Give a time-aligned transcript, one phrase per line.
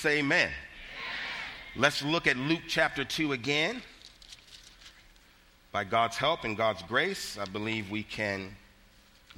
[0.00, 0.50] Say amen.
[1.74, 3.82] Let's look at Luke chapter 2 again.
[5.72, 8.54] By God's help and God's grace, I believe we can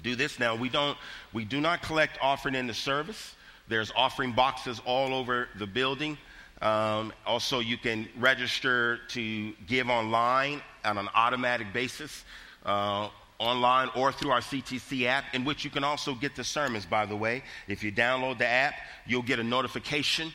[0.03, 0.39] do this.
[0.39, 0.99] Now, we don't
[1.33, 3.37] we do not collect offering in the service.
[3.69, 6.19] There's offering boxes all over the building.
[6.61, 12.23] Um, also, you can register to give online on an automatic basis,
[12.67, 13.09] uh,
[13.39, 17.07] online or through our CTC app, in which you can also get the sermons, by
[17.07, 17.45] the way.
[17.67, 18.75] If you download the app,
[19.07, 20.35] you'll get a notification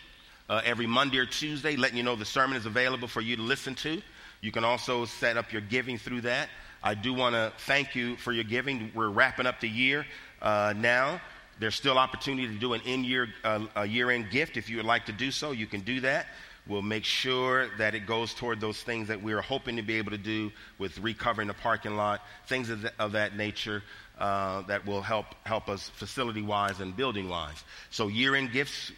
[0.50, 3.42] uh, every Monday or Tuesday, letting you know the sermon is available for you to
[3.42, 4.02] listen to.
[4.42, 6.50] You can also set up your giving through that.
[6.84, 8.92] I do want to thank you for your giving.
[8.94, 10.06] We're wrapping up the year
[10.42, 11.20] uh, now.
[11.60, 14.58] There's still opportunity to do an in-year, uh, a year-end gift.
[14.58, 16.28] If you would like to do so, you can do that.
[16.68, 19.96] We'll make sure that it goes toward those things that we are hoping to be
[19.96, 23.84] able to do with recovering the parking lot, things of, the, of that nature
[24.20, 27.64] uh, that will help help us facility-wise and building-wise.
[27.90, 28.92] So year-end gifts,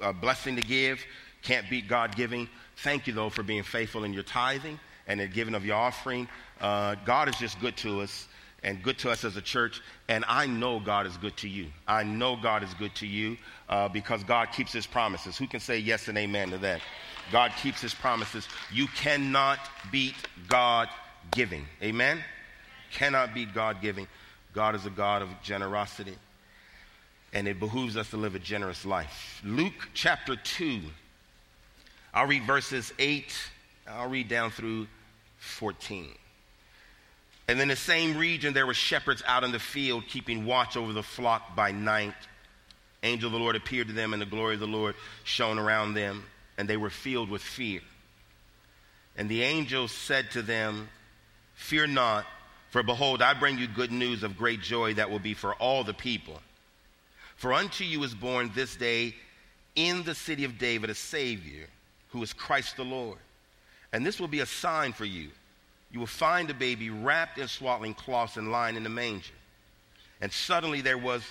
[0.00, 1.04] a blessing to give.
[1.42, 2.48] Can't beat God giving.
[2.78, 6.28] Thank you, though, for being faithful in your tithing and the giving of your offering.
[6.60, 8.28] Uh, God is just good to us
[8.62, 9.80] and good to us as a church.
[10.08, 11.66] And I know God is good to you.
[11.86, 13.36] I know God is good to you
[13.68, 15.36] uh, because God keeps his promises.
[15.36, 16.80] Who can say yes and amen to that?
[17.30, 18.48] God keeps his promises.
[18.72, 19.58] You cannot
[19.92, 20.14] beat
[20.48, 20.88] God
[21.32, 21.64] giving.
[21.82, 22.22] Amen?
[22.92, 24.06] Cannot beat God giving.
[24.52, 26.16] God is a God of generosity
[27.32, 29.40] and it behooves us to live a generous life.
[29.44, 30.80] Luke chapter 2,
[32.14, 33.34] I'll read verses 8,
[33.88, 34.86] I'll read down through
[35.38, 36.08] 14.
[37.48, 40.92] And in the same region, there were shepherds out in the field, keeping watch over
[40.92, 42.14] the flock by night.
[43.02, 45.94] Angel of the Lord appeared to them, and the glory of the Lord shone around
[45.94, 46.24] them,
[46.58, 47.80] and they were filled with fear.
[49.16, 50.88] And the angel said to them,
[51.54, 52.26] Fear not,
[52.70, 55.84] for behold, I bring you good news of great joy that will be for all
[55.84, 56.40] the people.
[57.36, 59.14] For unto you is born this day
[59.74, 61.66] in the city of David a Savior,
[62.10, 63.18] who is Christ the Lord.
[63.92, 65.28] And this will be a sign for you.
[65.92, 69.34] You will find a baby wrapped in swaddling cloths and lying in the manger.
[70.20, 71.22] And suddenly there was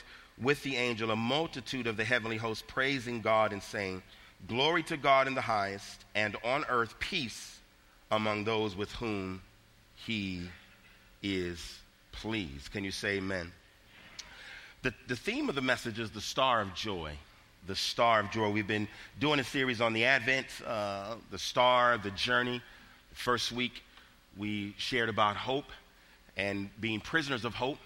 [0.42, 4.02] with the angel a multitude of the heavenly host praising God and saying,
[4.48, 7.60] Glory to God in the highest, and on earth peace
[8.12, 9.42] among those with whom
[9.96, 10.48] he
[11.24, 11.80] is
[12.12, 12.72] pleased.
[12.72, 13.52] Can you say amen?
[14.85, 17.13] The, the theme of the message is the star of joy.
[17.66, 18.51] The star of joy.
[18.51, 18.88] We've been
[19.19, 22.62] doing a series on the Advent, uh, the star, the journey.
[23.12, 23.81] First week,
[24.38, 25.66] we shared about hope
[26.38, 27.79] and being prisoners of hope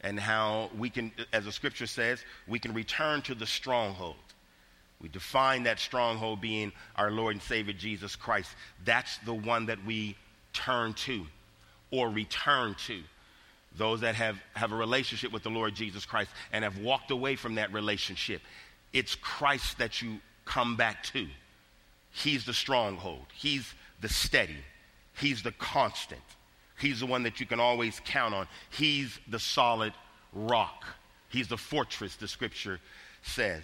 [0.00, 4.16] and how we can, as the scripture says, we can return to the stronghold.
[5.00, 8.50] We define that stronghold being our Lord and Savior Jesus Christ.
[8.84, 10.16] That's the one that we
[10.52, 11.24] turn to
[11.92, 13.02] or return to
[13.76, 17.36] those that have, have a relationship with the Lord Jesus Christ and have walked away
[17.36, 18.42] from that relationship.
[18.92, 21.26] It's Christ that you come back to.
[22.10, 24.56] He's the stronghold, He's the steady,
[25.16, 26.20] He's the constant,
[26.78, 28.48] He's the one that you can always count on.
[28.70, 29.92] He's the solid
[30.32, 30.84] rock,
[31.28, 32.80] He's the fortress, the scripture
[33.22, 33.62] says.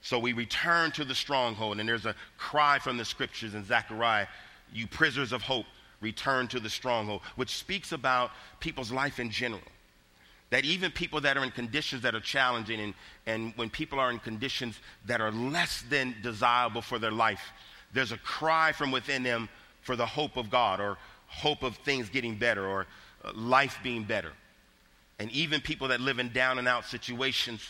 [0.00, 4.26] So we return to the stronghold, and there's a cry from the scriptures in Zechariah,
[4.72, 5.66] you prisoners of hope,
[6.06, 8.30] return to the stronghold, which speaks about
[8.60, 9.68] people's life in general.
[10.50, 12.94] That even people that are in conditions that are challenging, and,
[13.26, 17.44] and when people are in conditions that are less than desirable for their life,
[17.92, 19.48] there's a cry from within them
[19.82, 20.96] for the hope of God or
[21.26, 22.86] hope of things getting better or
[23.24, 24.32] uh, life being better.
[25.18, 27.62] And even people that live in down and out situations,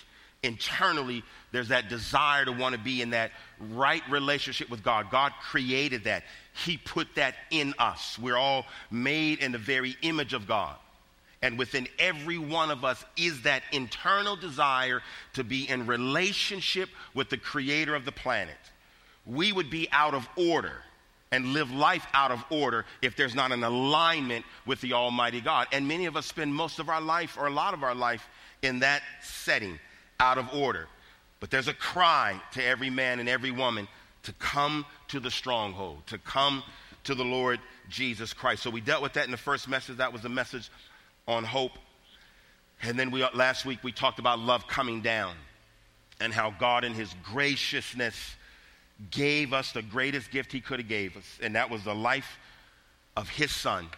[0.42, 3.32] internally, there's that desire to want to be in that
[3.72, 5.10] right relationship with God.
[5.10, 6.24] God created that.
[6.64, 8.18] He put that in us.
[8.18, 10.76] We're all made in the very image of God.
[11.42, 15.02] And within every one of us is that internal desire
[15.34, 18.56] to be in relationship with the creator of the planet.
[19.26, 20.82] We would be out of order
[21.32, 25.66] and live life out of order if there's not an alignment with the Almighty God.
[25.72, 28.26] And many of us spend most of our life or a lot of our life
[28.62, 29.78] in that setting,
[30.20, 30.88] out of order.
[31.40, 33.88] But there's a cry to every man and every woman
[34.22, 36.62] to come to the stronghold, to come
[37.04, 38.62] to the Lord Jesus Christ.
[38.62, 39.98] So we dealt with that in the first message.
[39.98, 40.70] That was the message
[41.28, 41.72] on hope.
[42.82, 45.34] And then we, last week we talked about love coming down
[46.20, 48.34] and how God in his graciousness
[49.10, 51.38] gave us the greatest gift he could have gave us.
[51.42, 52.38] And that was the life
[53.16, 53.88] of his son,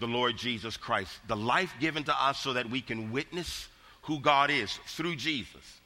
[0.00, 1.12] the Lord Jesus Christ.
[1.28, 3.68] The life given to us so that we can witness
[4.02, 5.80] who God is through Jesus.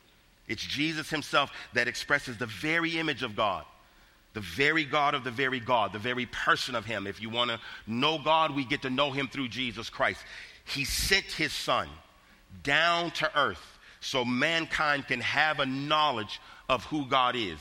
[0.48, 3.64] It's Jesus himself that expresses the very image of God
[4.34, 7.06] the very God of the very God, the very person of Him.
[7.06, 10.20] If you want to know God, we get to know Him through Jesus Christ.
[10.66, 11.88] He sent His Son
[12.62, 17.58] down to earth so mankind can have a knowledge of who God is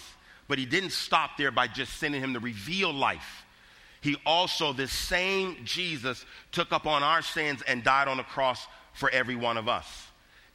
[0.48, 3.46] But he didn't stop there by just sending him to reveal life.
[4.02, 8.68] He also, this same Jesus, took up on our sins and died on the cross
[8.94, 10.05] for every one of us.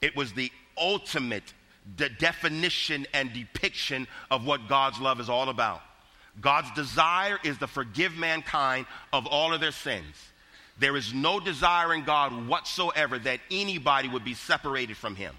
[0.02, 1.52] It was the ultimate
[1.96, 5.82] definition and depiction of what God's love is all about.
[6.40, 10.16] God's desire is to forgive mankind of all of their sins.
[10.78, 15.34] There is no desire in God whatsoever that anybody would be separated from Him.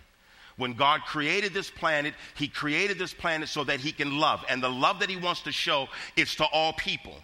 [0.58, 4.44] When God created this planet, He created this planet so that He can love.
[4.48, 7.16] And the love that He wants to show is to all people.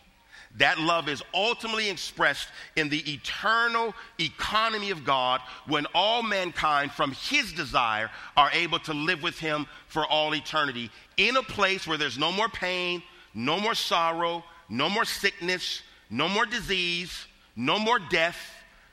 [0.57, 7.11] That love is ultimately expressed in the eternal economy of God when all mankind, from
[7.11, 10.89] His desire, are able to live with Him for all eternity.
[11.17, 13.03] In a place where there's no more pain,
[13.35, 18.37] no more sorrow, no more sickness, no more disease, no more death,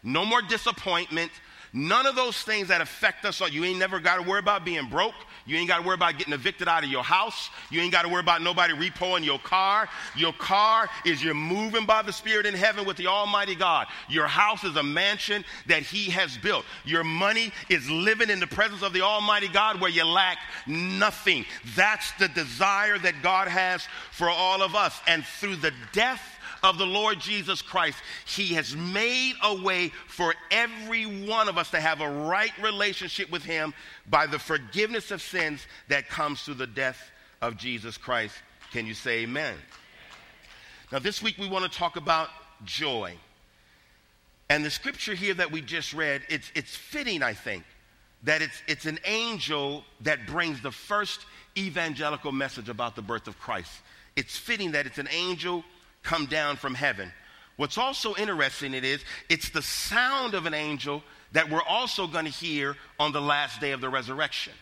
[0.03, 1.31] no more disappointment,
[1.77, 4.89] None of those things that affect us, you ain't never got to worry about being
[4.89, 5.15] broke.
[5.45, 7.51] You ain't got to worry about getting evicted out of your house.
[7.69, 9.89] You ain't got to worry about nobody repoing your car.
[10.17, 13.89] Your car is you're moving by the Spirit in heaven with the Almighty God.
[14.09, 16.65] Your house is a mansion that He has built.
[16.85, 20.39] Your money is living in the presence of the Almighty God where you lack
[20.69, 21.45] nothing.
[21.75, 25.01] That's the desire that God has for all of us.
[25.09, 26.34] And through the death
[26.65, 31.71] of the Lord Jesus Christ, He has made a way for every one of us
[31.71, 33.75] to have a right relationship with Him
[34.09, 37.11] by the forgiveness of sins that comes through the death
[37.43, 38.35] of Jesus Christ.
[38.73, 39.55] Can you say amen?
[40.91, 42.31] Now, this week we want to talk about
[42.65, 43.15] joy.
[44.49, 47.65] And the scripture here that we just read, it's, it's fitting, I think,
[48.23, 51.27] that it's, it's an angel that brings the first
[51.59, 53.71] evangelical message about the birth of Christ.
[54.17, 55.63] It's fitting that it's an angel
[56.05, 57.13] come down from heaven.
[57.57, 61.03] What's also interesting it is it's the sound of an angel
[61.33, 64.53] that we're also going to hear on the last day of the resurrection.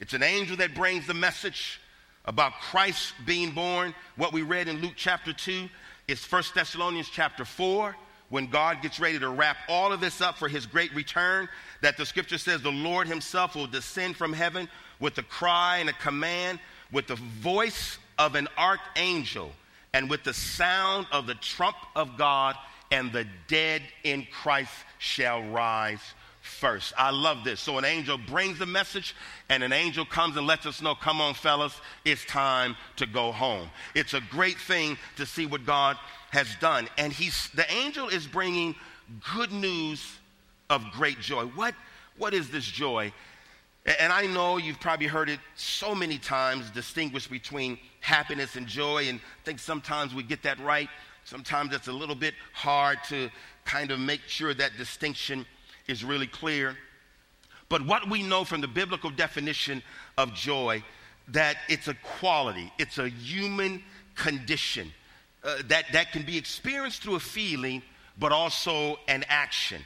[0.00, 1.80] It's an angel that brings the message
[2.24, 3.94] about Christ being born.
[4.16, 5.68] What we read in Luke chapter 2
[6.08, 7.94] is 1 Thessalonians chapter 4
[8.28, 11.48] when God gets ready to wrap all of this up for his great return,
[11.80, 14.68] that the scripture says the Lord himself will descend from heaven
[14.98, 16.58] with a cry and a command,
[16.90, 19.52] with the voice of an archangel
[19.96, 22.54] and with the sound of the trump of God,
[22.90, 26.02] and the dead in Christ shall rise
[26.42, 26.92] first.
[26.98, 27.60] I love this.
[27.60, 29.16] So an angel brings the message,
[29.48, 33.32] and an angel comes and lets us know, come on, fellas, it's time to go
[33.32, 33.70] home.
[33.94, 35.96] It's a great thing to see what God
[36.28, 36.88] has done.
[36.98, 38.74] And he's, the angel is bringing
[39.34, 40.06] good news
[40.68, 41.46] of great joy.
[41.46, 41.74] What,
[42.18, 43.14] what is this joy?
[43.86, 49.08] And I know you've probably heard it so many times, distinguish between happiness and joy.
[49.08, 50.88] And I think sometimes we get that right.
[51.24, 53.30] Sometimes it's a little bit hard to
[53.64, 55.46] kind of make sure that distinction
[55.86, 56.76] is really clear.
[57.68, 59.82] But what we know from the biblical definition
[60.18, 60.82] of joy,
[61.28, 63.82] that it's a quality, it's a human
[64.16, 64.92] condition
[65.44, 67.82] uh, that, that can be experienced through a feeling,
[68.18, 69.84] but also an action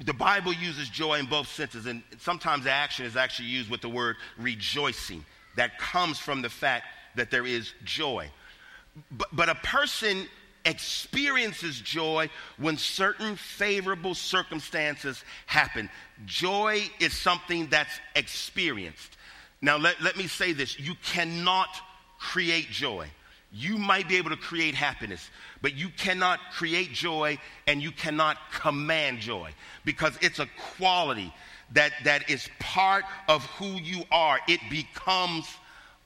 [0.00, 3.80] the Bible uses joy in both senses, and sometimes the action is actually used with
[3.80, 5.24] the word rejoicing.
[5.56, 6.86] That comes from the fact
[7.16, 8.30] that there is joy.
[9.10, 10.26] But, but a person
[10.64, 12.28] experiences joy
[12.58, 15.88] when certain favorable circumstances happen.
[16.26, 19.16] Joy is something that's experienced.
[19.60, 21.68] Now, let, let me say this you cannot
[22.18, 23.08] create joy.
[23.50, 25.30] You might be able to create happiness,
[25.62, 29.52] but you cannot create joy and you cannot command joy
[29.84, 31.32] because it's a quality
[31.72, 34.38] that, that is part of who you are.
[34.48, 35.46] It becomes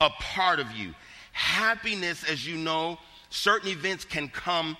[0.00, 0.94] a part of you.
[1.32, 2.98] Happiness, as you know,
[3.30, 4.76] certain events can come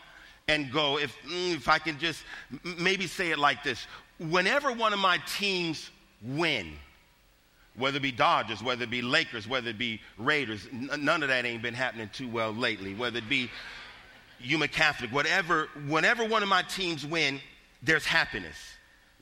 [0.49, 0.99] and go.
[0.99, 2.23] If, mm, if I can just
[2.78, 3.87] maybe say it like this
[4.19, 5.90] whenever one of my teams
[6.23, 6.73] win,
[7.76, 10.69] whether it be Dodgers, whether it be Lakers, whether it be Raiders.
[10.73, 12.95] N- none of that ain't been happening too well lately.
[12.95, 13.50] Whether it be
[14.41, 17.41] Yuma Catholic, whatever, whenever one of my teams win,
[17.83, 18.57] there's happiness.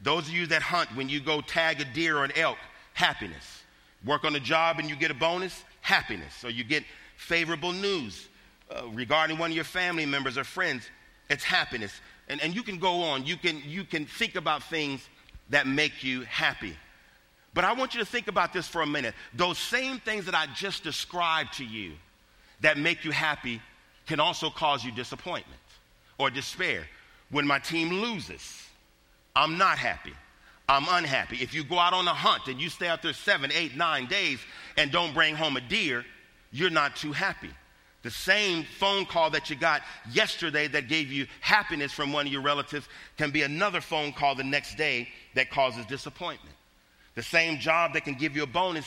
[0.02, 2.59] Those of you that hunt, when you go tag a deer or an elk,
[2.95, 3.62] happiness.
[4.04, 6.35] Work on a job and you get a bonus, happiness.
[6.35, 6.85] So you get
[7.16, 8.28] favorable news
[8.71, 10.88] uh, regarding one of your family members or friends,
[11.28, 11.92] it's happiness.
[12.28, 13.26] And, and you can go on.
[13.26, 15.07] You can, you can think about things
[15.50, 16.76] that make you happy.
[17.52, 19.14] But I want you to think about this for a minute.
[19.35, 21.92] Those same things that I just described to you
[22.61, 23.61] that make you happy
[24.07, 25.61] can also cause you disappointment
[26.19, 26.87] or despair.
[27.30, 28.64] When my team loses,
[29.35, 30.12] I'm not happy.
[30.69, 31.38] I'm unhappy.
[31.38, 34.07] If you go out on a hunt and you stay out there seven, eight, nine
[34.07, 34.38] days
[34.76, 36.04] and don't bring home a deer,
[36.52, 37.50] you're not too happy.
[38.02, 42.33] The same phone call that you got yesterday that gave you happiness from one of
[42.33, 42.88] your relatives
[43.19, 46.54] can be another phone call the next day that causes disappointment.
[47.14, 48.87] The same job that can give you a bonus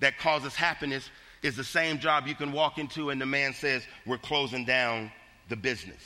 [0.00, 1.08] that causes happiness
[1.42, 5.12] is the same job you can walk into and the man says, We're closing down
[5.48, 6.02] the business.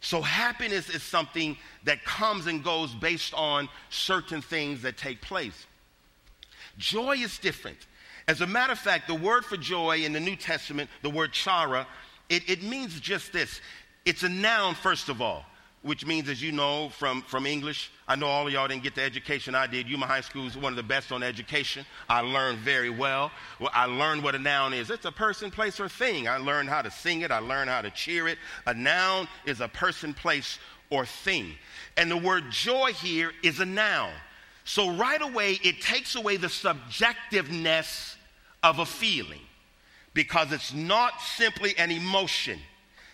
[0.00, 5.66] So, happiness is something that comes and goes based on certain things that take place.
[6.78, 7.78] Joy is different.
[8.26, 11.32] As a matter of fact, the word for joy in the New Testament, the word
[11.32, 11.86] chara,
[12.28, 13.60] it, it means just this
[14.04, 15.44] it's a noun, first of all
[15.82, 18.94] which means, as you know from, from English, I know all of y'all didn't get
[18.94, 19.88] the education I did.
[19.88, 21.84] Yuma High School is one of the best on education.
[22.08, 23.32] I learned very well.
[23.58, 23.70] well.
[23.74, 24.90] I learned what a noun is.
[24.90, 26.28] It's a person, place, or thing.
[26.28, 27.32] I learned how to sing it.
[27.32, 28.38] I learned how to cheer it.
[28.66, 30.58] A noun is a person, place,
[30.90, 31.54] or thing.
[31.96, 34.12] And the word joy here is a noun.
[34.64, 38.14] So right away, it takes away the subjectiveness
[38.62, 39.40] of a feeling
[40.14, 42.60] because it's not simply an emotion.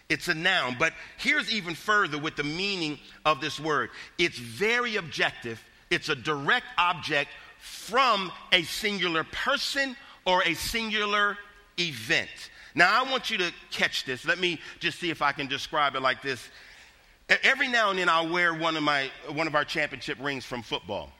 [0.08, 0.76] It's a noun.
[0.78, 6.16] But here's even further with the meaning of this word it's very objective, it's a
[6.16, 11.36] direct object from a singular person or a singular
[11.78, 12.30] event.
[12.74, 14.24] Now, I want you to catch this.
[14.24, 16.48] Let me just see if I can describe it like this.
[17.42, 20.62] Every now and then, I'll wear one of, my, one of our championship rings from
[20.62, 21.10] football.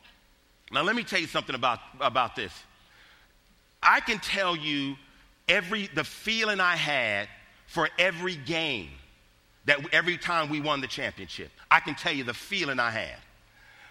[0.71, 2.52] Now, let me tell you something about, about this.
[3.83, 4.97] I can tell you
[5.49, 7.28] every the feeling I had
[7.68, 8.88] for every game
[9.66, 11.50] that every time we won the championship.
[11.70, 13.18] I can tell you the feeling I had.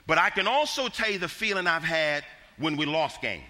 [0.07, 2.25] But I can also tell you the feeling I've had
[2.57, 3.43] when we lost games.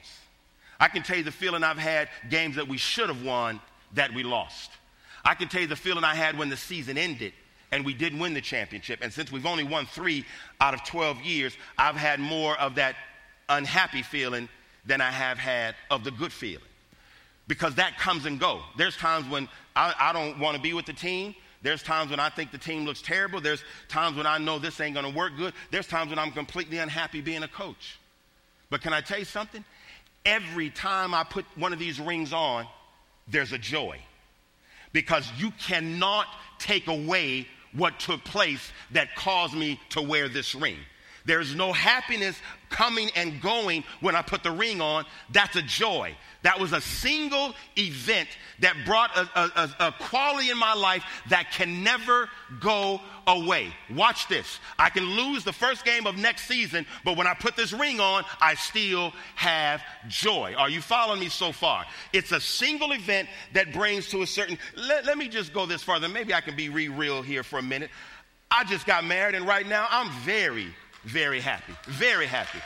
[0.80, 3.62] I can tell you the feeling I've had games that we should have won
[3.94, 4.70] that we lost.
[5.24, 7.32] I can tell you the feeling I had when the season ended
[7.72, 9.00] and we didn't win the championship.
[9.02, 10.26] And since we've only won three
[10.60, 12.98] out of 12 years, I've had more of that
[13.48, 14.50] unhappy feeling
[14.86, 16.68] than I have had of the good feeling
[17.48, 18.62] because that comes and go.
[18.78, 21.36] There's times when I, I don't want to be with the team.
[21.62, 23.42] There's times when I think the team looks terrible.
[23.42, 25.54] There's times when I know this ain't going to work good.
[25.72, 28.00] There's times when I'm completely unhappy being a coach.
[28.70, 29.64] But can I tell you something?
[30.26, 32.68] Every time I put one of these rings on,
[33.28, 34.00] there's a joy.
[34.94, 36.28] Because you cannot
[36.60, 40.78] take away what took place that caused me to wear this ring.
[41.28, 45.06] There's no happiness coming and going when I put the ring on.
[45.30, 46.16] That's a joy.
[46.44, 48.30] That was a single event
[48.60, 52.30] that brought a, a, a, quality in my life that can never
[52.62, 53.74] go away.
[53.94, 54.60] Watch this.
[54.80, 58.00] I can lose the first game of next season, but when I put this ring
[58.00, 60.56] on, I still have joy.
[60.58, 61.86] Are you following me so far?
[62.14, 64.58] It's a single event that brings to a certain.
[64.78, 66.08] Let, let me just go this farther.
[66.08, 67.90] Maybe I can be re real here for a minute.
[68.50, 70.74] I just got married, and right now I'm very,
[71.08, 71.74] very happy.
[71.86, 72.60] Very happy.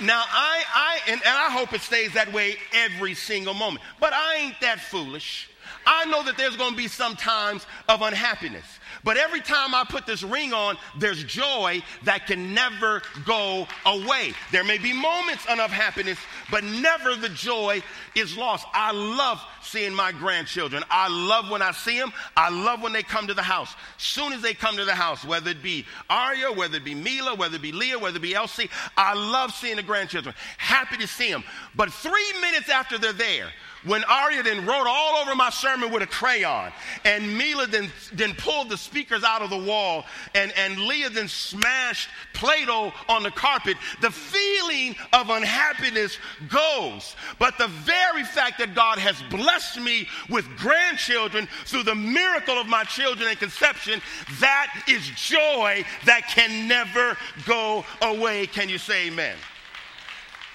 [0.00, 4.12] Now, I, I and, and I hope it stays that way every single moment, but
[4.12, 5.48] I ain't that foolish.
[5.86, 8.66] I know that there's going to be some times of unhappiness.
[9.04, 14.32] But every time I put this ring on, there's joy that can never go away.
[14.52, 16.18] There may be moments of happiness,
[16.50, 17.82] but never the joy
[18.14, 18.66] is lost.
[18.72, 20.84] I love seeing my grandchildren.
[20.90, 22.12] I love when I see them.
[22.36, 23.74] I love when they come to the house.
[23.98, 27.34] Soon as they come to the house, whether it be Arya, whether it be Mila,
[27.34, 30.34] whether it be Leah, whether it be Elsie, I love seeing the grandchildren.
[30.58, 31.44] Happy to see them.
[31.74, 33.48] But three minutes after they're there,
[33.86, 36.72] when Arya then wrote all over my sermon with a crayon,
[37.04, 41.28] and Mila then, then pulled the speakers out of the wall, and, and Leah then
[41.28, 47.16] smashed Play Doh on the carpet, the feeling of unhappiness goes.
[47.38, 52.66] But the very fact that God has blessed me with grandchildren through the miracle of
[52.66, 54.02] my children and conception,
[54.40, 57.16] that is joy that can never
[57.46, 58.46] go away.
[58.46, 59.36] Can you say amen?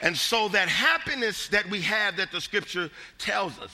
[0.02, 3.72] And so that happiness that we have that the scripture tells us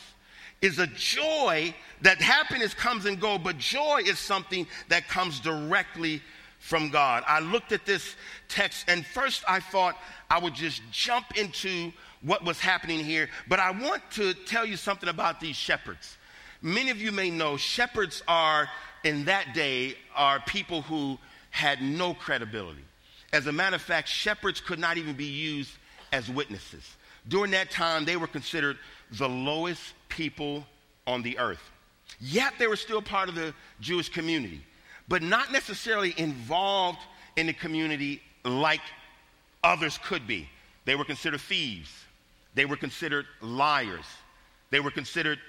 [0.61, 6.21] is a joy that happiness comes and go, but joy is something that comes directly
[6.59, 7.23] from God.
[7.27, 8.15] I looked at this
[8.49, 9.97] text and first I thought
[10.29, 14.75] I would just jump into what was happening here, but I want to tell you
[14.75, 16.17] something about these shepherds.
[16.61, 18.67] Many of you may know shepherds are
[19.03, 21.19] in that day are people who
[21.51, 22.83] had no credibility.
[23.31, 25.71] As a matter of fact, shepherds could not even be used
[26.11, 26.95] as witnesses.
[27.27, 28.77] During that time, they were considered
[29.11, 30.65] the lowest people
[31.05, 31.61] on the earth.
[32.19, 34.61] Yet they were still part of the Jewish community,
[35.07, 36.99] but not necessarily involved
[37.35, 38.81] in the community like
[39.63, 40.49] others could be.
[40.85, 41.91] They were considered thieves,
[42.55, 44.05] they were considered liars,
[44.71, 45.39] they were considered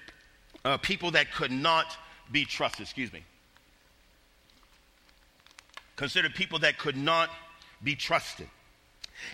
[0.64, 1.96] uh, people that could not
[2.30, 2.82] be trusted.
[2.82, 3.22] Excuse me.
[5.96, 7.30] Considered people that could not
[7.82, 8.48] be trusted.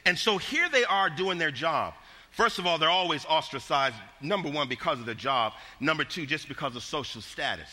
[0.05, 1.95] And so here they are doing their job.
[2.31, 6.49] First of all, they're always ostracized, number one, because of their job, number two, just
[6.49, 7.69] because of social status.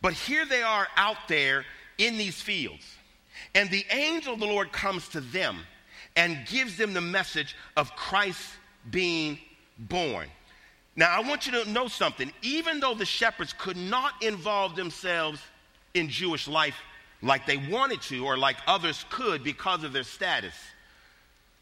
[0.00, 1.64] But here they are out there
[1.98, 2.84] in these fields,
[3.54, 5.58] and the angel of the Lord comes to them
[6.16, 8.42] and gives them the message of Christ
[8.90, 9.38] being
[9.78, 10.28] born.
[10.96, 12.32] Now, I want you to know something.
[12.42, 15.40] Even though the shepherds could not involve themselves
[15.94, 16.76] in Jewish life
[17.22, 20.54] like they wanted to or like others could because of their status,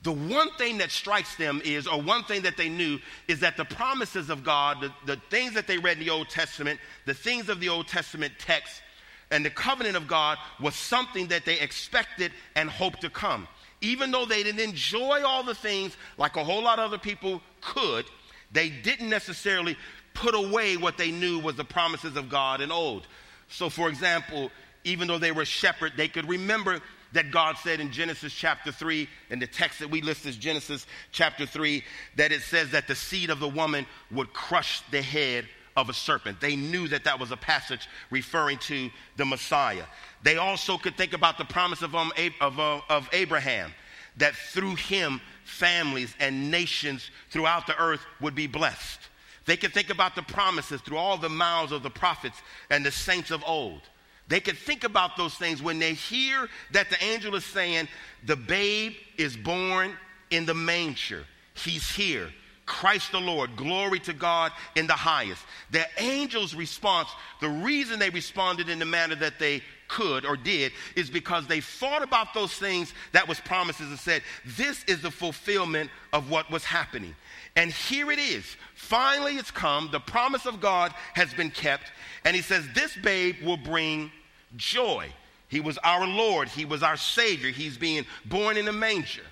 [0.03, 2.99] the one thing that strikes them is, or one thing that they knew,
[3.29, 6.29] is that the promises of God, the, the things that they read in the Old
[6.29, 8.83] Testament, the things of the Old Testament text,
[9.31, 13.49] and the covenant of God was something that they expected and hoped to come.
[13.81, 17.43] Even though they didn't enjoy all the things like a whole lot of other people
[17.61, 18.05] could,
[18.53, 19.77] they didn't necessarily
[20.15, 23.07] put away what they knew was the promises of God in old.
[23.49, 24.51] So, for example,
[24.85, 26.81] even though they were shepherd, they could remember
[27.13, 30.87] that God said in Genesis chapter 3, in the text that we list as Genesis
[31.13, 31.83] chapter 3,
[32.17, 35.47] that it says that the seed of the woman would crush the head
[35.77, 36.41] of a serpent.
[36.41, 39.85] They knew that that was a passage referring to the Messiah.
[40.23, 43.73] They also could think about the promise of, um, of, uh, of Abraham,
[44.17, 49.01] that through him families and nations throughout the earth would be blessed.
[49.45, 52.91] They could think about the promises through all the mouths of the prophets and the
[52.91, 53.83] saints of old.
[54.29, 57.89] They could think about those things when they hear that the angel is saying,
[58.25, 59.97] The babe is born
[60.31, 61.25] in the manger.
[61.55, 62.29] He's here.
[62.67, 65.41] Christ the Lord, glory to God in the highest.
[65.71, 67.09] The angels' response,
[67.41, 71.61] the reason they responded in the manner that they could or did is because they
[71.61, 76.51] thought about those things that was promises and said, this is the fulfillment of what
[76.51, 77.15] was happening.
[77.57, 78.45] And here it is.
[78.75, 79.89] Finally, it's come.
[79.91, 81.91] The promise of God has been kept.
[82.25, 84.13] And he says, This babe will bring
[84.57, 85.09] joy.
[85.49, 86.49] He was our Lord.
[86.49, 87.51] He was our Savior.
[87.51, 89.23] He's being born in a manger.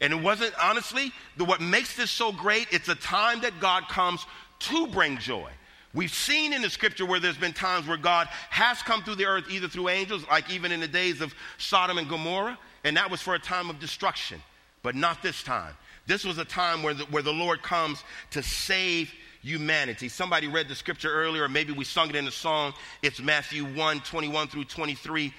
[0.00, 3.88] And it wasn't, honestly, the, what makes this so great, it's a time that God
[3.88, 4.24] comes
[4.60, 5.50] to bring joy.
[5.94, 9.26] We've seen in the scripture where there's been times where God has come through the
[9.26, 13.10] earth either through angels, like even in the days of Sodom and Gomorrah, and that
[13.10, 14.42] was for a time of destruction,
[14.82, 15.72] but not this time.
[16.06, 20.08] This was a time where the, where the Lord comes to save humanity.
[20.08, 22.74] Somebody read the scripture earlier, or maybe we sung it in the song.
[23.00, 25.32] It's Matthew 1 21 through 23.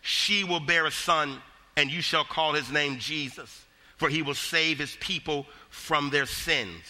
[0.00, 1.40] She will bear a son,
[1.76, 3.66] and you shall call his name Jesus,
[3.98, 6.82] for he will save his people from their sins.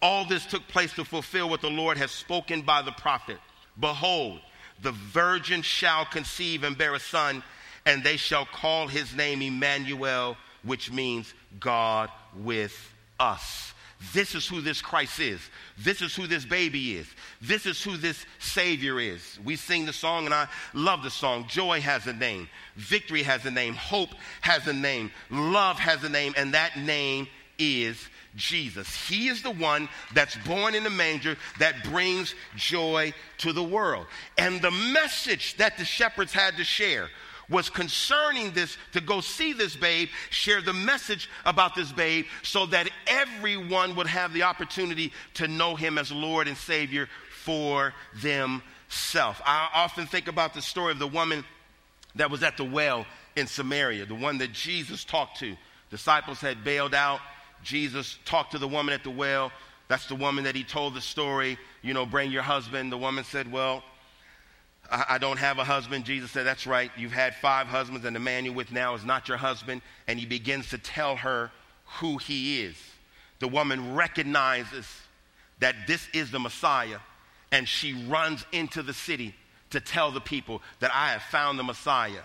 [0.00, 3.38] All this took place to fulfill what the Lord has spoken by the prophet.
[3.78, 4.40] Behold,
[4.82, 7.42] the virgin shall conceive and bear a son,
[7.84, 13.72] and they shall call his name Emmanuel, which means God with us.
[14.12, 15.40] This is who this Christ is.
[15.76, 17.08] This is who this baby is.
[17.42, 19.38] This is who this Savior is.
[19.44, 21.46] We sing the song, and I love the song.
[21.48, 26.08] Joy has a name, victory has a name, hope has a name, love has a
[26.08, 27.26] name, and that name
[27.58, 27.98] is
[28.38, 28.94] Jesus.
[29.06, 34.06] He is the one that's born in the manger that brings joy to the world.
[34.38, 37.10] And the message that the shepherds had to share
[37.50, 42.66] was concerning this to go see this babe, share the message about this babe so
[42.66, 49.40] that everyone would have the opportunity to know him as Lord and Savior for themselves.
[49.44, 51.44] I often think about the story of the woman
[52.16, 55.56] that was at the well in Samaria, the one that Jesus talked to.
[55.90, 57.20] Disciples had bailed out
[57.62, 59.52] Jesus talked to the woman at the well.
[59.88, 62.92] That's the woman that he told the story, you know, bring your husband.
[62.92, 63.82] The woman said, Well,
[64.90, 66.04] I, I don't have a husband.
[66.04, 66.90] Jesus said, That's right.
[66.96, 69.82] You've had five husbands, and the man you're with now is not your husband.
[70.06, 71.50] And he begins to tell her
[72.00, 72.76] who he is.
[73.38, 74.86] The woman recognizes
[75.60, 76.98] that this is the Messiah,
[77.50, 79.34] and she runs into the city
[79.70, 82.22] to tell the people that I have found the Messiah.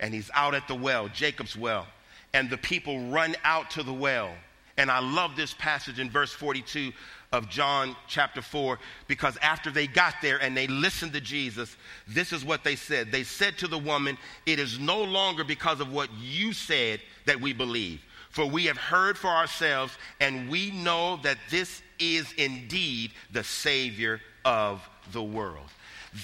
[0.00, 1.86] And he's out at the well, Jacob's well.
[2.32, 4.30] And the people run out to the well
[4.78, 6.92] and I love this passage in verse 42
[7.32, 12.32] of John chapter 4 because after they got there and they listened to Jesus, this
[12.32, 13.12] is what they said.
[13.12, 17.40] They said to the woman, It is no longer because of what you said that
[17.40, 23.10] we believe, for we have heard for ourselves and we know that this is indeed
[23.32, 25.68] the Savior of the world.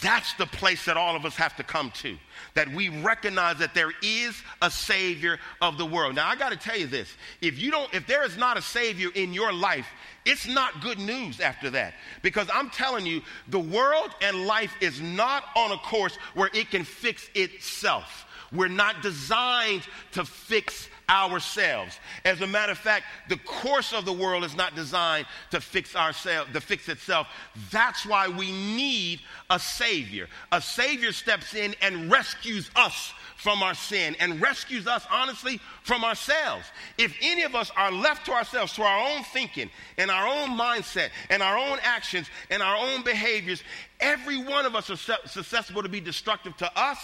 [0.02, 2.16] That's the place that all of us have to come to.
[2.54, 6.14] That we recognize that there is a savior of the world.
[6.14, 7.14] Now I got to tell you this.
[7.40, 9.86] If you don't if there is not a savior in your life,
[10.24, 11.94] it's not good news after that.
[12.22, 16.70] Because I'm telling you, the world and life is not on a course where it
[16.70, 18.26] can fix itself.
[18.54, 21.98] We're not designed to fix ourselves.
[22.24, 25.94] As a matter of fact, the course of the world is not designed to fix
[25.96, 27.26] ourselves, to fix itself.
[27.70, 30.28] That's why we need a savior.
[30.52, 36.04] A savior steps in and rescues us from our sin and rescues us, honestly, from
[36.04, 36.66] ourselves.
[36.96, 40.56] If any of us are left to ourselves, to our own thinking and our own
[40.56, 43.62] mindset and our own actions and our own behaviors,
[44.00, 46.98] every one of us are susceptible to be destructive to us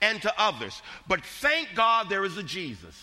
[0.00, 0.82] and to others.
[1.06, 2.96] But thank God there is a Jesus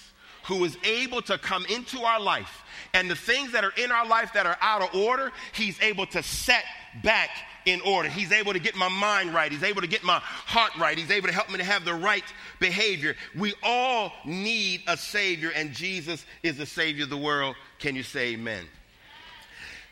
[0.45, 4.07] who is able to come into our life and the things that are in our
[4.07, 6.63] life that are out of order, He's able to set
[7.03, 7.29] back
[7.65, 8.09] in order.
[8.09, 9.51] He's able to get my mind right.
[9.51, 10.97] He's able to get my heart right.
[10.97, 12.23] He's able to help me to have the right
[12.59, 13.15] behavior.
[13.35, 17.55] We all need a Savior, and Jesus is the Savior of the world.
[17.79, 18.65] Can you say amen?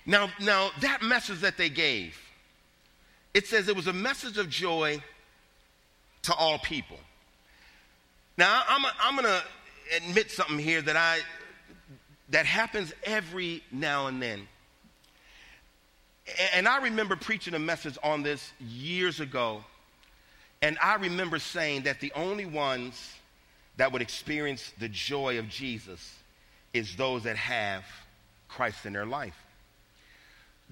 [0.05, 2.17] Now, now that message that they gave,
[3.33, 5.01] it says it was a message of joy
[6.23, 6.97] to all people.
[8.37, 9.43] Now, I'm, I'm going to
[9.97, 11.19] admit something here that I
[12.29, 14.47] that happens every now and then.
[16.53, 19.63] And I remember preaching a message on this years ago,
[20.61, 23.13] and I remember saying that the only ones
[23.77, 26.15] that would experience the joy of Jesus
[26.73, 27.83] is those that have
[28.47, 29.35] Christ in their life.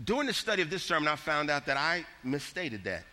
[0.03, 3.03] During the study of this sermon, I found out that I misstated that.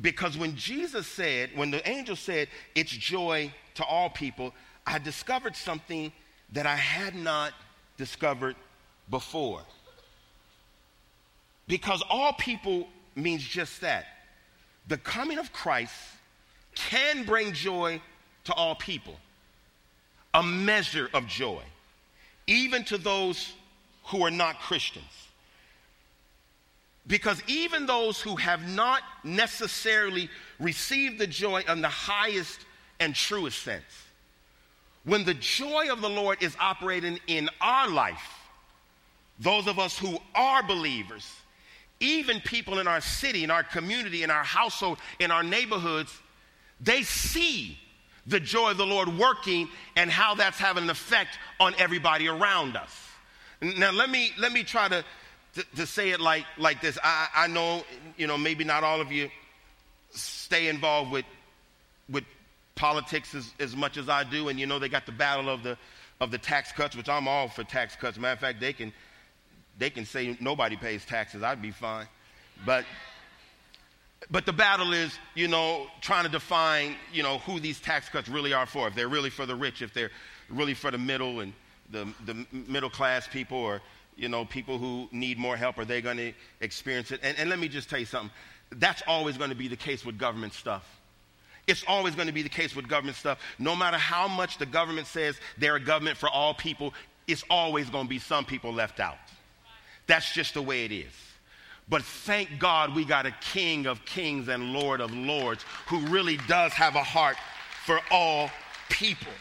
[0.00, 4.52] Because when Jesus said, when the angel said, it's joy to all people,
[4.86, 6.12] I discovered something
[6.52, 7.52] that I had not
[7.96, 8.56] discovered
[9.08, 9.62] before.
[11.68, 14.06] Because all people means just that.
[14.88, 15.94] The coming of Christ
[16.74, 18.00] can bring joy
[18.44, 19.16] to all people,
[20.34, 21.62] a measure of joy,
[22.46, 23.54] even to those
[24.06, 25.23] who are not Christians.
[27.06, 32.60] Because even those who have not necessarily received the joy in the highest
[32.98, 33.84] and truest sense,
[35.04, 38.40] when the joy of the Lord is operating in our life,
[39.38, 41.30] those of us who are believers,
[42.00, 46.12] even people in our city, in our community, in our household, in our neighborhoods,
[46.80, 47.78] they see
[48.26, 52.76] the joy of the Lord working and how that's having an effect on everybody around
[52.76, 53.08] us.
[53.60, 55.04] Now, let me, let me try to,
[55.54, 56.98] to, to say it like, like this.
[57.02, 57.84] I, I know,
[58.16, 59.30] you know, maybe not all of you
[60.10, 61.24] stay involved with,
[62.08, 62.24] with
[62.74, 65.62] politics as, as much as I do, and you know, they got the battle of
[65.62, 65.76] the,
[66.20, 68.18] of the tax cuts, which I'm all for tax cuts.
[68.18, 68.92] Matter of fact, they can
[69.76, 72.06] they can say nobody pays taxes, I'd be fine.
[72.64, 72.84] But
[74.30, 78.28] but the battle is, you know, trying to define, you know, who these tax cuts
[78.28, 78.88] really are for.
[78.88, 80.10] If they're really for the rich, if they're
[80.48, 81.52] really for the middle and
[81.90, 83.82] the, the middle class people or,
[84.16, 87.20] you know, people who need more help, are they going to experience it?
[87.22, 88.30] And, and let me just tell you something.
[88.70, 90.84] That's always going to be the case with government stuff.
[91.66, 93.38] It's always going to be the case with government stuff.
[93.58, 96.92] No matter how much the government says they're a government for all people,
[97.26, 99.16] it's always going to be some people left out.
[100.06, 101.12] That's just the way it is.
[101.88, 106.38] But thank God we got a King of kings and Lord of lords who really
[106.48, 107.36] does have a heart
[107.84, 108.50] for all
[108.88, 109.32] people.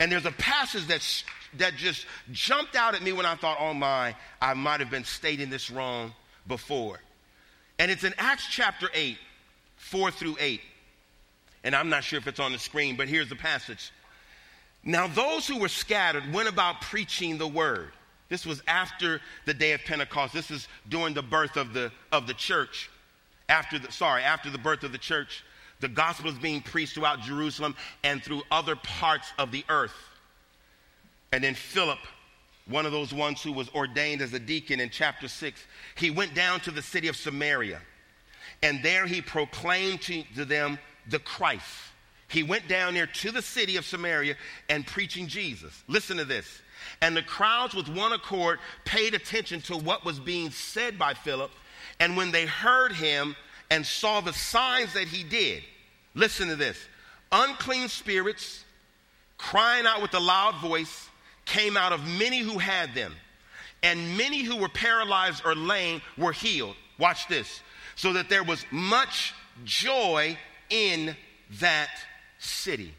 [0.00, 1.02] And there's a passage that,
[1.58, 5.04] that just jumped out at me when I thought, oh my, I might have been
[5.04, 6.12] stating this wrong
[6.46, 7.00] before.
[7.78, 9.18] And it's in Acts chapter 8,
[9.76, 10.60] 4 through 8.
[11.64, 13.90] And I'm not sure if it's on the screen, but here's the passage.
[14.84, 17.92] Now, those who were scattered went about preaching the word.
[18.28, 20.32] This was after the day of Pentecost.
[20.32, 22.90] This is during the birth of the, of the church.
[23.48, 25.44] After the, sorry, after the birth of the church,
[25.80, 29.94] the gospel is being preached throughout Jerusalem and through other parts of the earth.
[31.32, 31.98] And then Philip,
[32.68, 35.64] one of those ones who was ordained as a deacon in chapter 6,
[35.96, 37.80] he went down to the city of Samaria.
[38.62, 41.66] And there he proclaimed to, to them the Christ.
[42.28, 44.34] He went down there to the city of Samaria
[44.68, 45.84] and preaching Jesus.
[45.86, 46.60] Listen to this.
[47.00, 51.50] And the crowds, with one accord, paid attention to what was being said by Philip.
[52.00, 53.36] And when they heard him
[53.70, 55.62] and saw the signs that he did,
[56.14, 56.78] listen to this
[57.32, 58.64] unclean spirits,
[59.36, 61.08] crying out with a loud voice,
[61.46, 63.14] came out of many who had them.
[63.82, 66.76] And many who were paralyzed or lame were healed.
[66.98, 67.60] Watch this.
[67.94, 69.32] So that there was much
[69.64, 70.36] joy
[70.68, 71.16] in
[71.60, 71.90] that
[72.38, 72.92] city.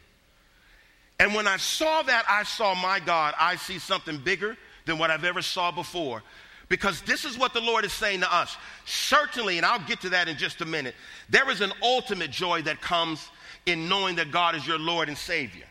[1.20, 4.56] And when I saw that, I saw, my God, I see something bigger
[4.86, 6.22] than what I've ever saw before.
[6.68, 8.56] Because this is what the Lord is saying to us.
[8.84, 10.94] Certainly, and I'll get to that in just a minute,
[11.28, 13.26] there is an ultimate joy that comes
[13.66, 15.67] in knowing that God is your Lord and Savior.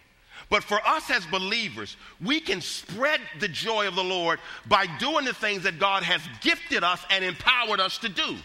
[0.50, 5.26] But for us as believers, we can spread the joy of the Lord by doing
[5.26, 8.38] the things that God has gifted us and empowered us to do.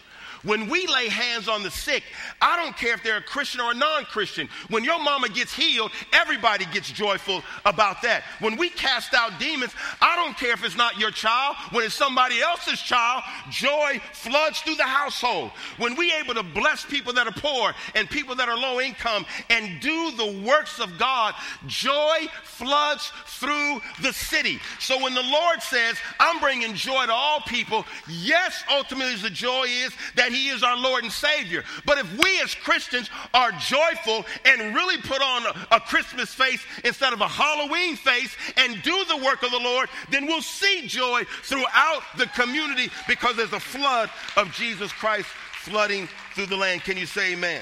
[0.43, 2.03] When we lay hands on the sick,
[2.41, 4.49] I don't care if they're a Christian or a non Christian.
[4.69, 8.23] When your mama gets healed, everybody gets joyful about that.
[8.39, 11.55] When we cast out demons, I don't care if it's not your child.
[11.71, 15.51] When it's somebody else's child, joy floods through the household.
[15.77, 19.25] When we able to bless people that are poor and people that are low income
[19.49, 21.35] and do the works of God,
[21.67, 24.59] joy floods through the city.
[24.79, 29.65] So when the Lord says, I'm bringing joy to all people, yes, ultimately the joy
[29.67, 31.63] is that he is our Lord and Savior.
[31.85, 36.63] But if we as Christians are joyful and really put on a, a Christmas face
[36.83, 40.87] instead of a Halloween face and do the work of the Lord, then we'll see
[40.87, 45.27] joy throughout the community because there's a flood of Jesus Christ
[45.61, 46.81] flooding through the land.
[46.81, 47.61] Can you say amen?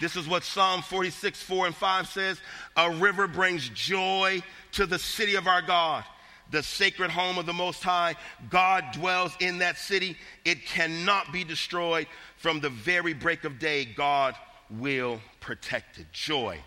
[0.00, 2.40] This is what Psalm 46, 4 and 5 says.
[2.76, 4.42] A river brings joy
[4.72, 6.04] to the city of our God,
[6.50, 8.16] the sacred home of the Most High.
[8.48, 10.16] God dwells in that city.
[10.44, 12.06] It cannot be destroyed.
[12.36, 14.34] From the very break of day, God
[14.70, 16.06] will protect it.
[16.12, 16.58] Joy.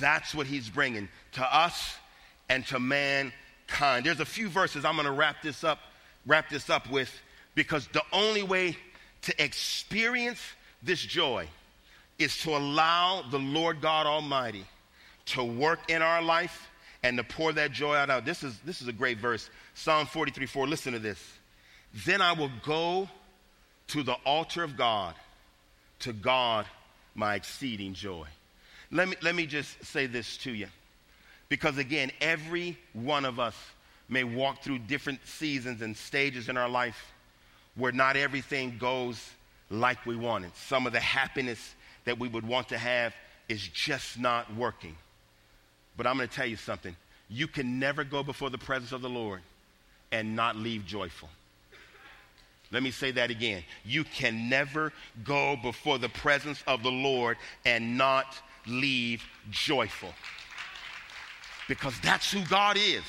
[0.00, 1.96] That's what he's bringing to us
[2.48, 4.04] and to mankind.
[4.04, 5.78] There's a few verses I'm going to wrap this up
[6.26, 7.10] wrap this up with
[7.54, 8.76] because the only way
[9.22, 10.40] to experience
[10.82, 11.48] this joy
[12.18, 14.64] is to allow the Lord God Almighty
[15.26, 16.68] to work in our life
[17.06, 18.24] and to pour that joy out.
[18.24, 19.48] This is, this is a great verse.
[19.74, 20.66] Psalm 43 4.
[20.66, 21.22] Listen to this.
[22.04, 23.08] Then I will go
[23.88, 25.14] to the altar of God,
[26.00, 26.66] to God
[27.14, 28.26] my exceeding joy.
[28.90, 30.66] Let me, let me just say this to you.
[31.48, 33.54] Because again, every one of us
[34.08, 37.12] may walk through different seasons and stages in our life
[37.76, 39.30] where not everything goes
[39.70, 40.50] like we wanted.
[40.56, 43.14] Some of the happiness that we would want to have
[43.48, 44.96] is just not working.
[45.96, 46.94] But I'm going to tell you something.
[47.28, 49.40] You can never go before the presence of the Lord
[50.12, 51.28] and not leave joyful.
[52.72, 53.62] Let me say that again.
[53.84, 54.92] You can never
[55.24, 60.12] go before the presence of the Lord and not leave joyful.
[61.68, 63.04] Because that's who God is.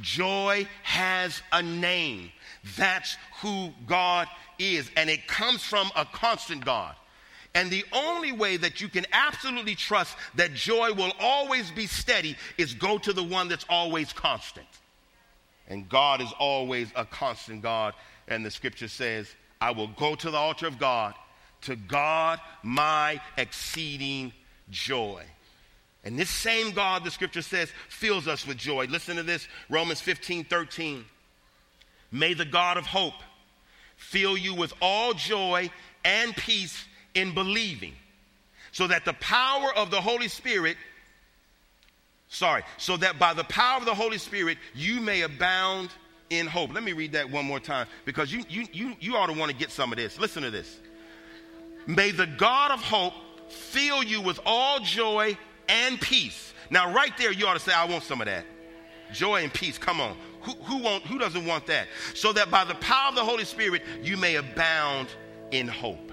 [0.00, 2.30] Joy has a name.
[2.76, 4.90] That's who God is.
[4.96, 6.94] And it comes from a constant God.
[7.56, 12.36] And the only way that you can absolutely trust that joy will always be steady
[12.58, 14.66] is go to the one that's always constant.
[15.66, 17.94] And God is always a constant God.
[18.28, 21.14] And the scripture says, I will go to the altar of God,
[21.62, 24.34] to God my exceeding
[24.68, 25.24] joy.
[26.04, 28.84] And this same God, the scripture says, fills us with joy.
[28.84, 31.06] Listen to this Romans 15 13.
[32.12, 33.14] May the God of hope
[33.96, 35.70] fill you with all joy
[36.04, 36.84] and peace
[37.16, 37.94] in believing,
[38.70, 40.76] so that the power of the Holy Spirit,
[42.28, 45.88] sorry, so that by the power of the Holy Spirit you may abound
[46.30, 46.72] in hope.
[46.74, 49.50] Let me read that one more time because you, you, you, you ought to want
[49.50, 50.18] to get some of this.
[50.18, 50.78] Listen to this.
[51.86, 53.14] May the God of hope
[53.48, 56.52] fill you with all joy and peace.
[56.68, 58.44] Now, right there, you ought to say, I want some of that.
[59.12, 59.78] Joy and peace.
[59.78, 60.16] Come on.
[60.42, 61.86] Who, who, who doesn't want that?
[62.14, 65.08] So that by the power of the Holy Spirit, you may abound
[65.52, 66.12] in hope.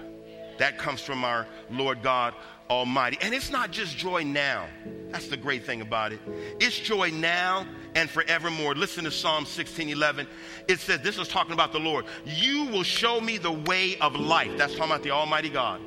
[0.58, 2.34] That comes from our Lord God
[2.70, 3.18] Almighty.
[3.20, 4.66] And it's not just joy now.
[5.10, 6.20] That's the great thing about it.
[6.60, 8.74] It's joy now and forevermore.
[8.74, 10.26] Listen to Psalm 16 11.
[10.68, 12.06] It says, This is talking about the Lord.
[12.24, 14.50] You will show me the way of life.
[14.56, 15.80] That's talking about the Almighty God.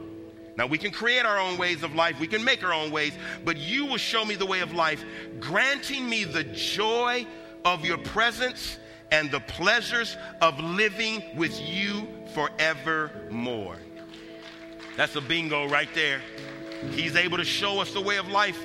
[0.58, 3.14] Now, we can create our own ways of life, we can make our own ways,
[3.46, 5.06] but you will show me the way of life,
[5.40, 7.28] granting me the joy
[7.64, 8.80] of your presence
[9.12, 13.78] and the pleasures of living with you forevermore.
[14.98, 16.22] That's a bingo right there.
[16.92, 18.60] He's able to show us the way of life,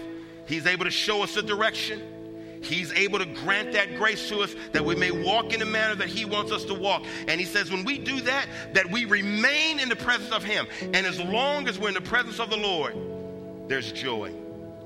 [0.47, 2.03] He's able to show us the direction.
[2.63, 5.97] He's able to grant that grace to us that we may walk in the manner
[5.97, 7.05] that He wants us to walk.
[7.27, 10.67] And He says, when we do that, that we remain in the presence of Him.
[10.81, 12.95] And as long as we're in the presence of the Lord,
[13.69, 14.33] there's joy.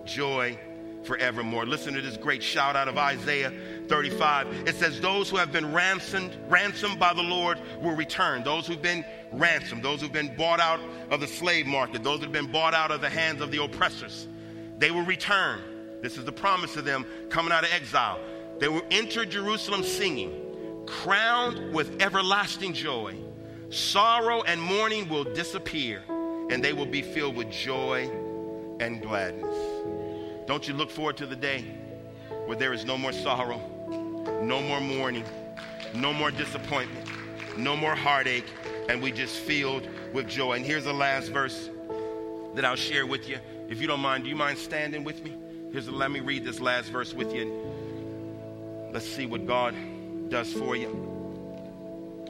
[0.06, 0.59] Joy
[1.07, 1.64] forevermore.
[1.64, 3.53] Listen to this great shout out of Isaiah
[3.88, 4.69] 35.
[4.69, 8.42] It says, Those who have been ransomed, ransomed by the Lord will return.
[8.42, 12.33] Those who've been ransomed, those who've been bought out of the slave market, those who've
[12.33, 14.27] been bought out of the hands of the oppressors,
[14.79, 15.61] they will return.
[16.03, 18.19] This is the promise of them coming out of exile.
[18.59, 23.16] They will enter Jerusalem singing, crowned with everlasting joy.
[23.71, 26.03] Sorrow and mourning will disappear,
[26.51, 28.09] and they will be filled with joy
[28.81, 29.76] and gladness.
[30.46, 31.62] Don't you look forward to the day
[32.46, 33.61] where there is no more sorrow,
[34.42, 35.24] no more mourning,
[35.92, 37.09] no more disappointment,
[37.56, 38.46] no more heartache,
[38.88, 40.52] and we just filled with joy.
[40.52, 41.68] And here's the last verse
[42.54, 43.38] that I'll share with you.
[43.68, 45.35] If you don't mind, do you mind standing with me?
[45.72, 48.90] Here's let me read this last verse with you.
[48.92, 49.74] Let's see what God
[50.28, 50.88] does for you.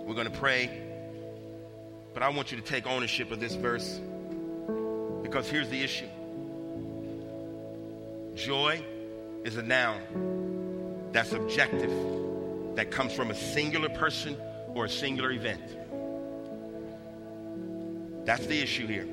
[0.07, 0.83] We're going to pray.
[2.15, 4.01] But I want you to take ownership of this verse
[5.23, 6.09] because here's the issue
[8.37, 8.85] joy
[9.45, 11.91] is a noun that's objective,
[12.77, 14.37] that comes from a singular person
[14.75, 15.63] or a singular event.
[18.27, 19.07] That's the issue here.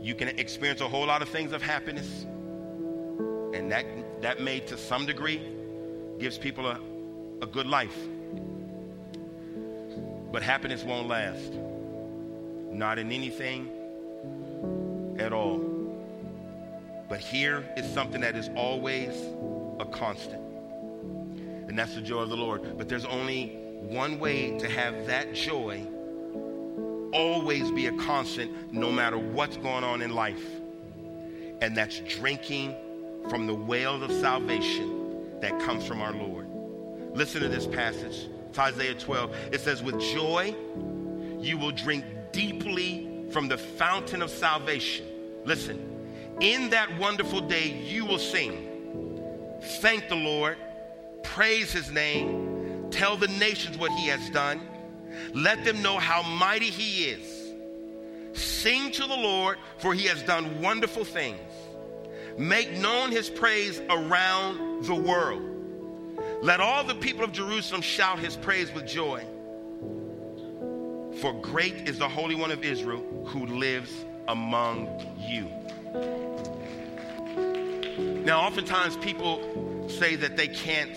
[0.00, 3.84] You can experience a whole lot of things of happiness, and that,
[4.22, 5.42] that may, to some degree,
[6.18, 6.80] gives people a,
[7.42, 7.96] a good life.
[10.32, 11.52] But happiness won't last.
[12.72, 13.70] Not in anything
[15.18, 15.73] at all.
[17.08, 19.10] But here is something that is always
[19.80, 20.42] a constant.
[21.68, 22.78] And that's the joy of the Lord.
[22.78, 25.86] But there's only one way to have that joy
[27.12, 30.44] always be a constant no matter what's going on in life.
[31.60, 32.74] And that's drinking
[33.28, 36.48] from the well of salvation that comes from our Lord.
[37.14, 38.28] Listen to this passage.
[38.48, 39.34] It's Isaiah 12.
[39.52, 40.54] It says, With joy
[41.40, 45.06] you will drink deeply from the fountain of salvation.
[45.44, 45.93] Listen,
[46.40, 48.70] in that wonderful day you will sing.
[49.80, 50.58] Thank the Lord,
[51.22, 54.60] praise his name, tell the nations what he has done,
[55.32, 57.44] let them know how mighty he is.
[58.32, 61.40] Sing to the Lord, for he has done wonderful things.
[62.36, 65.42] Make known his praise around the world.
[66.42, 69.24] Let all the people of Jerusalem shout his praise with joy.
[71.20, 75.48] For great is the Holy One of Israel who lives among you.
[78.24, 80.96] Now, oftentimes people say that they can't,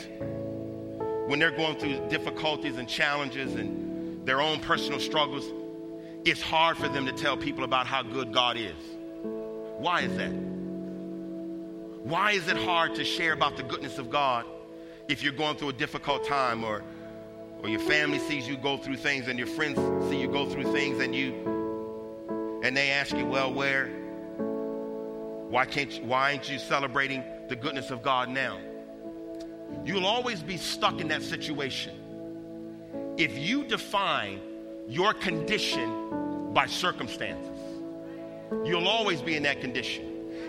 [1.28, 5.46] when they're going through difficulties and challenges and their own personal struggles,
[6.26, 8.76] it's hard for them to tell people about how good God is.
[9.24, 10.32] Why is that?
[12.08, 14.46] Why is it hard to share about the goodness of God
[15.10, 16.82] if you're going through a difficult time or,
[17.62, 19.78] or your family sees you go through things and your friends
[20.10, 23.90] see you go through things and you and they ask you, well, where
[25.50, 28.60] why can't you, why aren't you celebrating the goodness of God now?
[29.86, 31.96] You'll always be stuck in that situation.
[33.18, 34.42] If you define
[34.88, 37.60] your condition by circumstances,
[38.66, 40.06] you'll always be in that condition.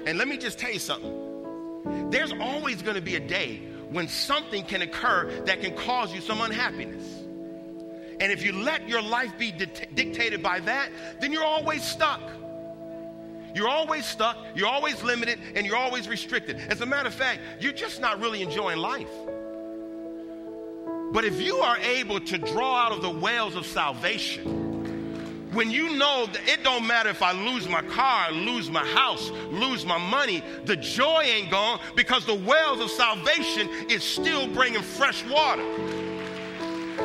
[0.06, 2.10] And let me just tell you something.
[2.10, 6.20] There's always going to be a day when something can occur that can cause you
[6.20, 7.04] some unhappiness.
[8.20, 12.20] And if you let your life be dictated by that, then you're always stuck.
[13.54, 16.58] You're always stuck, you're always limited, and you're always restricted.
[16.68, 19.10] As a matter of fact, you're just not really enjoying life.
[21.12, 24.68] But if you are able to draw out of the wells of salvation,
[25.52, 29.30] when you know that it don't matter if I lose my car, lose my house,
[29.50, 34.82] lose my money, the joy ain't gone because the wells of salvation is still bringing
[34.82, 35.64] fresh water.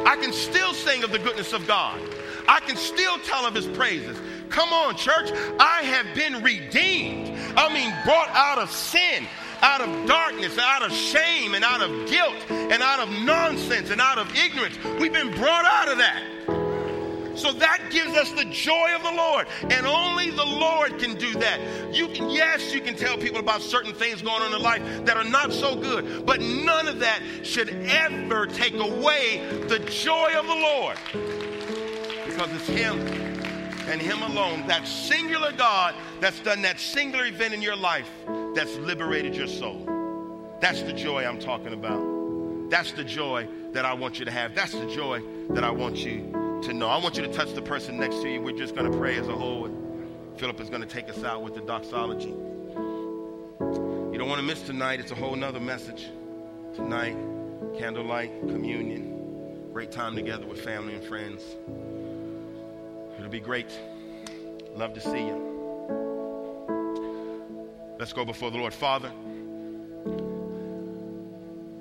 [0.06, 2.02] I can still sing of the goodness of God.
[2.48, 4.20] I can still tell of his praises.
[4.54, 5.32] Come on, church.
[5.60, 7.36] I have been redeemed.
[7.58, 9.26] I mean, brought out of sin,
[9.64, 14.00] out of darkness, out of shame, and out of guilt, and out of nonsense, and
[14.00, 14.78] out of ignorance.
[15.00, 16.22] We've been brought out of that.
[17.36, 19.48] So that gives us the joy of the Lord.
[19.72, 21.60] And only the Lord can do that.
[21.92, 25.18] You can, yes, you can tell people about certain things going on in life that
[25.18, 30.46] are not so good, but none of that should ever take away the joy of
[30.46, 30.98] the Lord.
[32.28, 33.33] Because it's Him
[33.88, 38.10] and Him alone, that singular God that's done that singular event in your life
[38.56, 39.86] that's liberated your soul.
[40.60, 42.70] That's the joy I'm talking about.
[42.70, 44.56] That's the joy that I want you to have.
[44.56, 46.88] That's the joy that I want you to know.
[46.88, 48.42] I want you to touch the person next to you.
[48.42, 49.70] We're just going to pray as a whole.
[50.38, 52.30] Philip is going to take us out with the doxology.
[52.30, 55.00] You don't want to miss tonight.
[55.00, 56.10] It's a whole nother message.
[56.76, 57.18] Tonight,
[57.78, 61.44] candlelight, communion, great time together with family and friends.
[63.24, 63.72] It'll be great.
[64.76, 65.40] Love to see you.
[67.98, 68.74] Let's go before the Lord.
[68.74, 69.14] Father,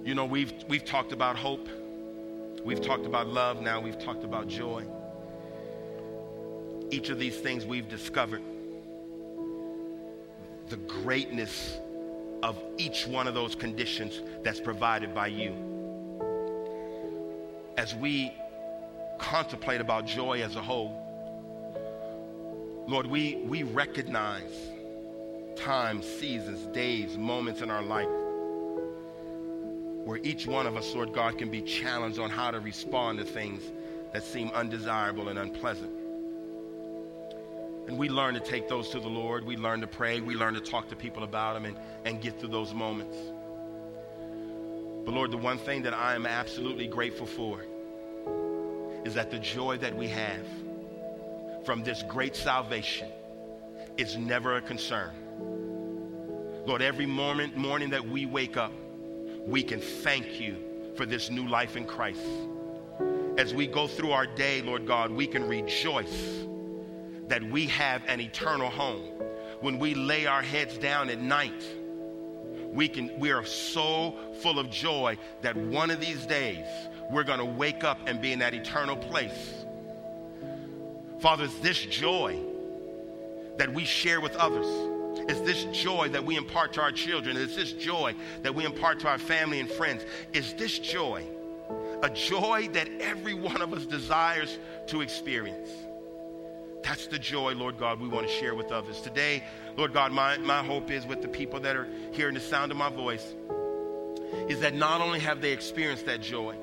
[0.04, 1.68] you know, we've, we've talked about hope.
[2.64, 3.60] We've talked about love.
[3.60, 4.84] Now we've talked about joy.
[6.92, 8.42] Each of these things we've discovered
[10.68, 11.76] the greatness
[12.44, 15.56] of each one of those conditions that's provided by you.
[17.76, 18.32] As we
[19.18, 21.01] contemplate about joy as a whole,
[22.86, 24.70] Lord, we, we recognize
[25.56, 28.08] times, seasons, days, moments in our life
[30.04, 33.24] where each one of us, Lord God, can be challenged on how to respond to
[33.24, 33.62] things
[34.12, 35.92] that seem undesirable and unpleasant.
[37.86, 39.44] And we learn to take those to the Lord.
[39.44, 40.20] We learn to pray.
[40.20, 43.16] We learn to talk to people about them and, and get through those moments.
[45.04, 47.64] But Lord, the one thing that I am absolutely grateful for
[49.04, 50.46] is that the joy that we have
[51.64, 53.08] from this great salvation
[53.96, 55.10] is never a concern.
[56.66, 58.72] Lord, every moment, morning that we wake up,
[59.46, 60.56] we can thank you
[60.96, 62.20] for this new life in Christ.
[63.36, 66.44] As we go through our day, Lord God, we can rejoice
[67.28, 69.04] that we have an eternal home.
[69.60, 71.64] When we lay our heads down at night,
[72.72, 76.66] we can we are so full of joy that one of these days
[77.10, 79.62] we're going to wake up and be in that eternal place
[81.22, 82.36] Father, it's this joy
[83.56, 84.66] that we share with others.
[85.30, 87.36] It's this joy that we impart to our children.
[87.36, 90.04] It's this joy that we impart to our family and friends.
[90.32, 91.24] It's this joy,
[92.02, 94.58] a joy that every one of us desires
[94.88, 95.70] to experience.
[96.82, 99.00] That's the joy, Lord God, we want to share with others.
[99.00, 99.44] Today,
[99.76, 102.76] Lord God, my, my hope is with the people that are hearing the sound of
[102.76, 103.36] my voice,
[104.48, 106.56] is that not only have they experienced that joy,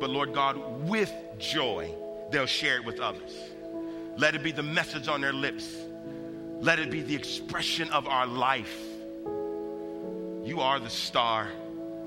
[0.00, 1.94] but Lord God, with joy,
[2.30, 3.36] they'll share it with others.
[4.16, 5.76] Let it be the message on their lips.
[6.60, 8.78] Let it be the expression of our life.
[10.44, 11.48] You are the star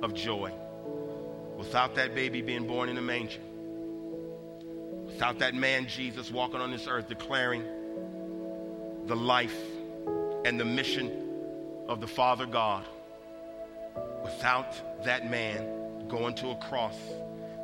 [0.02, 0.52] of joy.
[1.58, 3.40] Without that baby being born in a manger,
[5.06, 7.64] without that man Jesus walking on this earth declaring
[9.06, 9.58] the life
[10.46, 11.12] and the mission
[11.88, 12.86] of the Father God,
[14.24, 16.98] without that man going to a cross,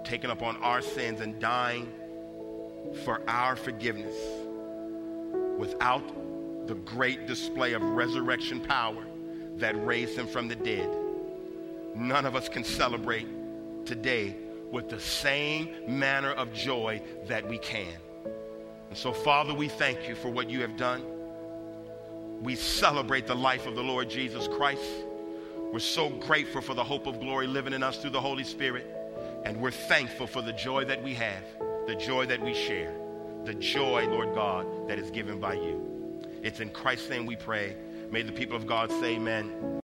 [0.04, 1.92] taking up on our sins and dying
[3.04, 4.16] for our forgiveness,
[5.58, 6.04] without
[6.68, 9.04] the great display of resurrection power
[9.58, 10.90] that raised him from the dead,
[11.96, 13.28] none of us can celebrate
[13.86, 14.36] today
[14.72, 17.94] with the same manner of joy that we can.
[18.90, 21.04] And so, Father, we thank you for what you have done.
[22.42, 24.82] We celebrate the life of the Lord Jesus Christ.
[25.72, 28.88] We're so grateful for the hope of glory living in us through the Holy Spirit.
[29.46, 31.44] And we're thankful for the joy that we have,
[31.90, 32.94] the joy that we share,
[33.46, 36.22] the joy, Lord God, that is given by you.
[36.44, 37.76] It's in Christ's name we pray.
[38.12, 39.52] May the people of God say amen.